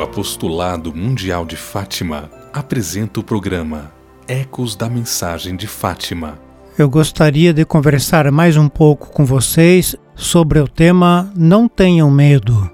[0.00, 3.92] O Apostolado Mundial de Fátima apresenta o programa
[4.26, 6.38] Ecos da Mensagem de Fátima.
[6.78, 12.70] Eu gostaria de conversar mais um pouco com vocês sobre o tema Não tenham medo.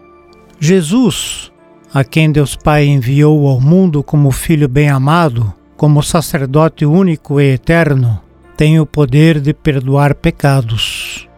[0.60, 1.50] Jesus,
[1.92, 8.20] a quem Deus Pai enviou ao mundo como Filho bem-amado, como sacerdote único e eterno,
[8.56, 11.28] tem o poder de perdoar pecados.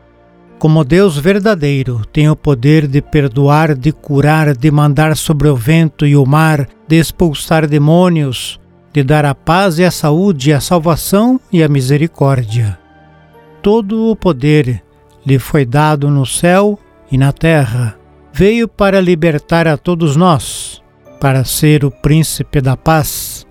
[0.59, 6.05] Como Deus verdadeiro, tem o poder de perdoar, de curar, de mandar sobre o vento
[6.05, 8.59] e o mar, de expulsar demônios,
[8.93, 12.77] de dar a paz e a saúde, a salvação e a misericórdia.
[13.63, 14.83] Todo o poder
[15.25, 16.77] lhe foi dado no céu
[17.09, 17.97] e na terra.
[18.33, 20.83] Veio para libertar a todos nós,
[21.21, 23.47] para ser o príncipe da paz,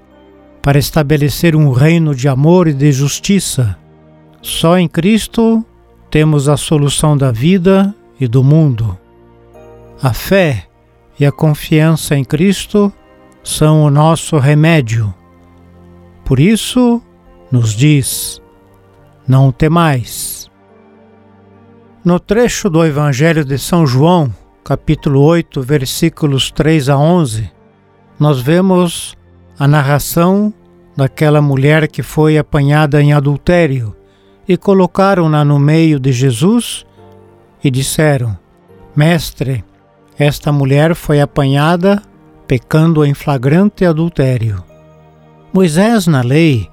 [0.61, 3.77] para estabelecer um reino de amor e de justiça.
[4.41, 5.65] Só em Cristo
[6.09, 8.97] temos a solução da vida e do mundo.
[10.01, 10.67] A fé
[11.19, 12.91] e a confiança em Cristo
[13.43, 15.13] são o nosso remédio.
[16.23, 17.01] Por isso,
[17.51, 18.41] nos diz:
[19.27, 20.49] Não temais.
[22.03, 24.33] No trecho do Evangelho de São João,
[24.63, 27.51] capítulo 8, versículos 3 a 11,
[28.19, 29.17] nós vemos
[29.59, 30.53] a narração
[30.95, 33.96] daquela mulher que foi apanhada em adultério
[34.47, 36.85] e colocaram-na no meio de Jesus
[37.63, 38.37] e disseram:
[38.95, 39.63] Mestre,
[40.17, 42.01] esta mulher foi apanhada
[42.47, 44.63] pecando em flagrante adultério.
[45.51, 46.69] Moisés, na lei,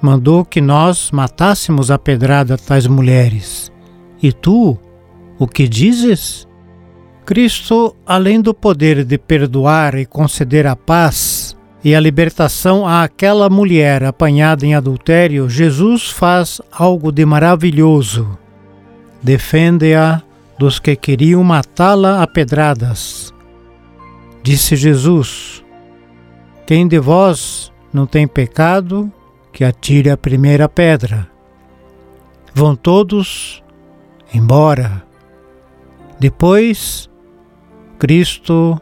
[0.00, 3.70] mandou que nós matássemos a pedrada tais mulheres.
[4.22, 4.78] E tu,
[5.38, 6.48] o que dizes?
[7.24, 14.04] Cristo, além do poder de perdoar e conceder a paz, e a libertação àquela mulher
[14.04, 18.38] apanhada em adultério, Jesus faz algo de maravilhoso.
[19.22, 20.22] Defende-a
[20.58, 23.32] dos que queriam matá-la a pedradas.
[24.42, 25.64] Disse Jesus:
[26.66, 29.10] Quem de vós não tem pecado,
[29.52, 31.28] que atire a primeira pedra.
[32.54, 33.62] Vão todos
[34.32, 35.02] embora.
[36.18, 37.08] Depois,
[37.98, 38.80] Cristo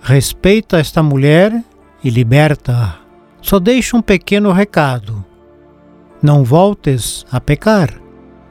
[0.00, 1.62] respeita esta mulher
[2.02, 2.96] e liberta.
[3.40, 5.24] Só deixa um pequeno recado:
[6.22, 8.00] não voltes a pecar,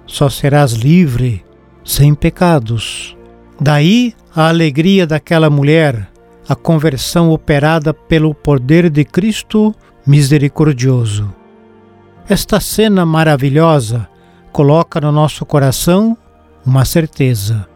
[0.06, 1.44] só serás livre,
[1.84, 3.18] sem pecados.
[3.60, 6.10] Daí a alegria daquela mulher,
[6.48, 9.74] a conversão operada pelo poder de Cristo
[10.06, 11.34] misericordioso.
[12.30, 14.08] Esta cena maravilhosa
[14.52, 16.18] coloca no nosso coração
[16.66, 17.68] uma certeza.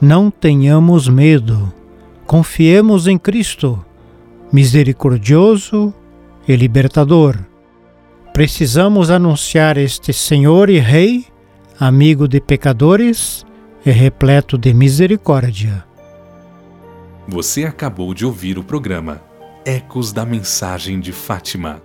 [0.00, 1.72] Não tenhamos medo.
[2.26, 3.84] Confiemos em Cristo
[4.52, 5.92] misericordioso
[6.46, 7.38] e libertador.
[8.32, 11.26] Precisamos anunciar este Senhor e Rei,
[11.78, 13.44] amigo de pecadores
[13.84, 15.84] e repleto de misericórdia.
[17.26, 19.20] Você acabou de ouvir o programa
[19.64, 21.82] Ecos da Mensagem de Fátima